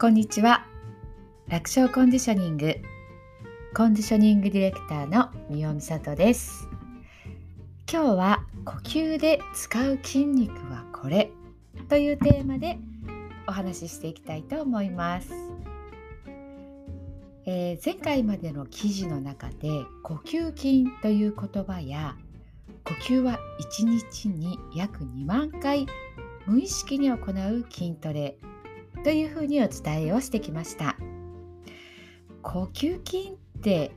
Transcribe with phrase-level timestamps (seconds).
[0.00, 0.64] こんにちは。
[1.46, 2.74] 楽勝コンディショニング。
[3.76, 6.66] コンディショニングディレクターの三尾美里です。
[7.86, 11.30] 今日は呼吸で使う筋肉はこれ。
[11.90, 12.78] というテーマで
[13.46, 15.34] お話ししていきたいと思います、
[17.44, 22.16] えー、前回までの記事の中で呼吸筋という言葉や
[22.84, 23.38] 呼吸は
[23.78, 25.84] 1日に約2万回
[26.46, 28.38] 無意識に行う筋トレ
[29.02, 30.96] というふうにお伝えをしてきました
[32.42, 33.92] 呼吸筋って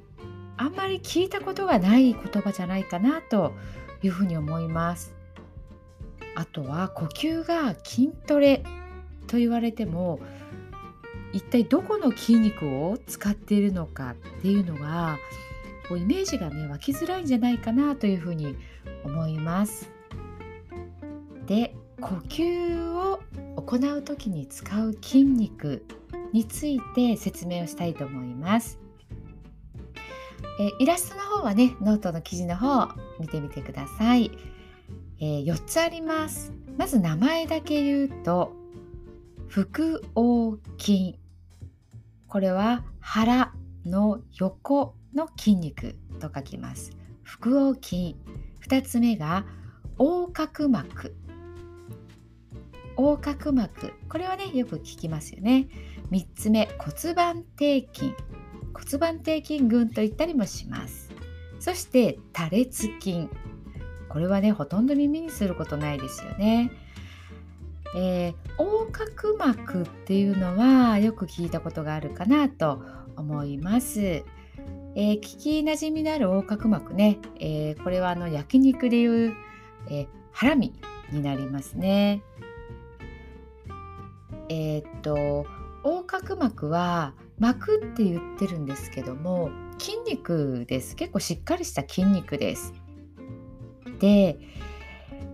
[0.58, 3.54] あんまり聞いたことがない言葉じゃないかなと
[4.02, 5.14] いうふうに思います
[6.36, 8.64] あとは呼吸が筋トレ
[9.28, 10.20] と言われても
[11.32, 15.18] 一体どこの筋肉を使っているのかっていうのが
[15.90, 18.56] こうイメージがね湧きづらいんじゃないかなというふうに
[19.04, 19.92] 思います。
[21.48, 23.20] で呼吸を
[23.66, 25.86] 行う時に使う筋肉
[26.32, 28.80] について説明をしたいと思います。
[30.60, 34.30] えイラストの方はねノートの記事の方見てみてください、
[35.20, 36.52] えー、4つあります。
[36.78, 38.54] まず名前だけ言うと
[39.50, 41.20] 腹横筋。
[42.28, 43.54] これは腹
[43.86, 46.92] の横の筋肉と書きます。
[47.24, 48.16] 腹横筋。
[48.68, 49.46] 2つ目が
[50.00, 51.16] 横隔膜。
[52.98, 53.94] 横隔膜。
[54.10, 55.68] これはねよく聞きますよね。
[56.12, 58.14] 3つ目骨盤底筋。
[58.74, 61.12] 骨盤底筋群と言ったりもします。
[61.60, 63.30] そして多裂筋。
[64.10, 66.72] これはねほとんど耳にすることないですよね。
[67.96, 72.82] えー、横隔膜っていうのはよく聞いたことがあるかなと
[73.16, 74.24] 思います。
[74.96, 79.34] えー、聞きなじみのある横隔膜ね、えー、これはあの焼肉でいう、
[79.90, 80.74] えー、ハラミ
[81.12, 82.22] になりますね。
[84.54, 85.48] えー、っと
[85.84, 89.50] 横隔膜は膜って言ってるんですけども
[89.80, 90.96] 筋肉です。
[90.96, 92.74] 結構しっかりした筋肉です。
[94.00, 94.38] で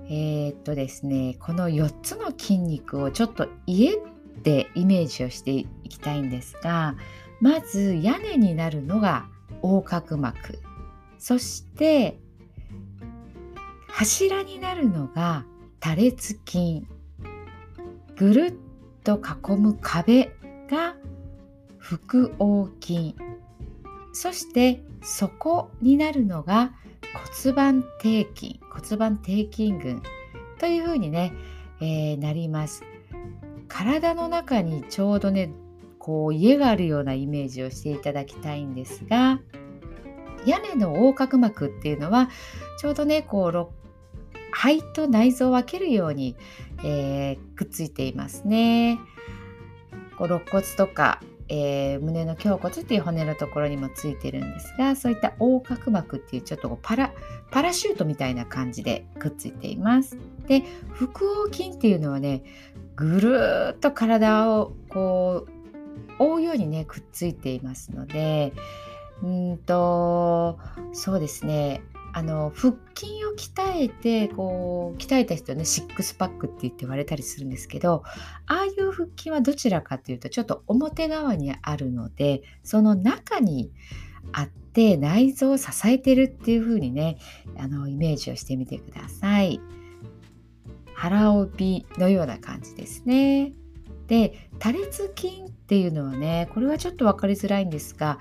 [0.08, 3.98] えー、っとですねこの4つの筋肉をちょっと家
[4.42, 6.96] でイメージをしていきたいんですが
[7.42, 9.28] まず屋根になるのが
[9.62, 10.60] 横隔膜。
[11.18, 12.18] そして
[13.90, 15.46] 柱になるのが
[15.82, 16.88] 多裂筋。
[18.16, 18.69] ぐるっ
[19.04, 20.32] と囲む壁
[20.70, 20.96] が
[21.78, 23.16] 腹横筋
[24.14, 26.74] そして底になるのが
[27.44, 28.60] 骨盤底筋。
[28.72, 30.04] 骨盤底筋群
[30.60, 31.34] というふうにね、
[31.82, 32.84] えー、なります。
[33.68, 35.52] 体の中にちょうどね
[36.00, 39.40] こう家があるようなイメージをしていただきたいんですが
[40.46, 42.30] 屋根の横隔膜っていうのは
[42.80, 43.80] ちょうどねこう
[44.52, 46.36] 肺と内臓を分けるように、
[46.84, 49.00] えー、くっついていますね。
[50.18, 57.14] こう肋骨とか、えー、胸の胸骨っていう骨のところにもついてるんですがそういった横隔膜っていうちょっとパラ
[57.52, 60.18] パラシュートみたいな感じでくっついています。
[60.48, 60.64] で
[60.94, 62.44] 腹横筋っていうのはね
[62.96, 68.52] ぐるーっと体をこう覆うようにねくっついていますので
[69.24, 70.60] うんと
[70.92, 71.82] そうですね
[72.14, 78.04] あの腹筋を鍛えてこう鍛えた人はねシックスパックって言って言われたりするんですけど
[78.48, 83.72] ああいう腹筋はどちらかというとちょっと表側にあるのでその中に
[84.32, 87.18] あって内臓を支えてるっていう風にね
[87.58, 89.60] あのイメージをしてみてください。
[90.94, 93.54] 腹帯のような感じですね。
[94.08, 98.20] で多裂筋っていうのはねこれはちょっと分かりづらいんですが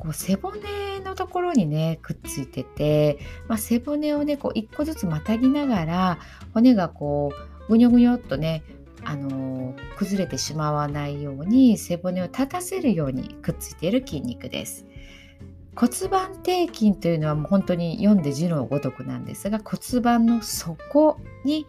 [0.00, 6.18] こう背骨のところにねくっついてて、まあ、背骨をねこう一個ずつまたぎながら
[6.54, 7.32] 骨がこ
[7.68, 8.64] うぐにょぐにょっとね
[9.04, 14.86] あの、崩れてしまわないように背骨を立たせるようにくっついている筋肉です。
[15.74, 21.64] 骨盤底筋というのはもう本当に読んで字のごとくなんですが骨盤の底に、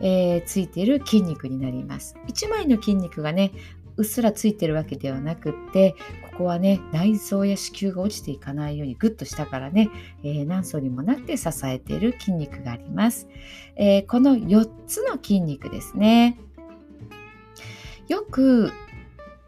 [0.00, 2.16] えー、ついている筋肉になります。
[2.28, 3.52] 1枚の筋肉がね
[3.96, 5.94] うっすらついてるわけではなくって
[6.32, 9.88] ここはね内臓や子宮が落ちていかないようにグッと下からね、
[10.22, 13.28] えー、何層にもなって支えている筋肉があります、
[13.76, 16.38] えー、この4つの筋肉ですね。
[18.08, 18.72] よく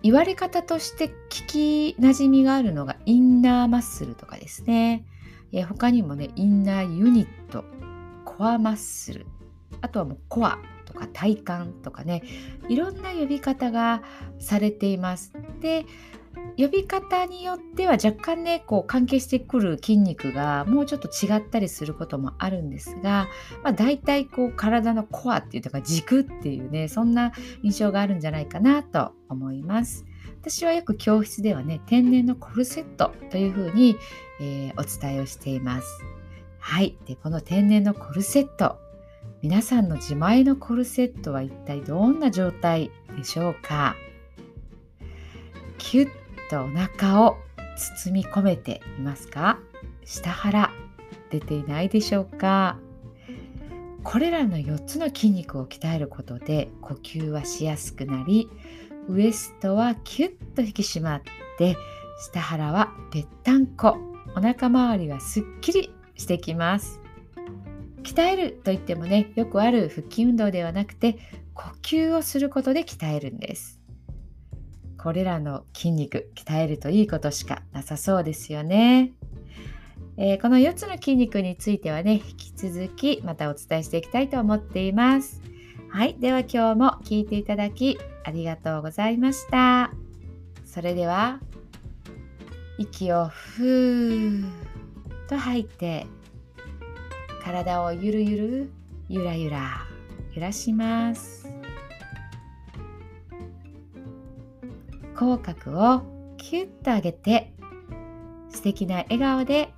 [0.03, 5.05] 言われ方として聞きなじみがあるのがインナーマッスルとかですね、
[5.53, 7.65] えー、他にもねインナーユニット
[8.25, 9.27] コアマッスル
[9.81, 10.59] あとはもうコア。
[10.99, 12.23] か体幹とかね
[12.69, 14.03] いろんな呼び方が
[14.39, 15.33] されています。
[15.61, 15.87] で
[16.57, 23.29] 呼び方によっては若干ねこう関係してくる筋肉がもうちょっと違ったりすることもあるんですが、
[23.63, 30.05] まあ、大体こう体のコアっていうとか軸っていうねそんな印象があるんじゃないかなと思います。
[30.41, 33.97] 私はよく教室ではね天然のコルセットというふうに、
[34.41, 36.03] えー、お伝えをしています
[36.59, 38.79] はいでこの天然のコルセット
[39.43, 43.97] 皆さんの自前のコルセットは一体どんな状態でしょうか？
[45.79, 46.11] キュッ
[46.51, 47.37] とお腹を
[48.03, 49.59] 包み込めていますか？
[50.05, 50.73] 下腹
[51.31, 52.79] 出ていないでしょうか？
[54.03, 58.49] これらの4つの筋肉を鍛えることで呼吸はしやすくなり
[59.09, 61.23] ウエストはキュッと引き締まっ
[61.59, 61.77] て
[62.21, 63.99] 下腹はぺったんこ。
[64.37, 67.01] お腹周りはすっきりしてきます。
[68.09, 71.19] 鍛えるといってもねよくある腹筋運動ではなくて
[71.53, 73.79] 呼吸をすることで鍛えるんです。
[74.97, 79.13] これらの筋肉鍛えるといいことしかなさそうですよね、
[80.17, 85.43] えー、この4つの筋肉についてはね引き続きまたお伝えしていきたいと思っています。
[85.91, 89.93] はいでは今日も聞いていただきありがとうございました。
[90.65, 91.41] それでは
[92.79, 94.51] 息をふーっ
[95.29, 96.07] と吐いて
[97.49, 98.71] 体をゆるゆる
[99.09, 99.87] ゆらゆら
[100.35, 101.49] 揺らします。
[105.15, 106.03] 口角を
[106.37, 107.51] キュッと上げて
[108.51, 109.73] 素敵な笑顔で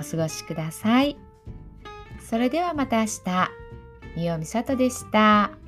[0.00, 1.18] お過ごしください。
[2.26, 3.50] それではまた明日。
[4.16, 5.59] みよみさとでした。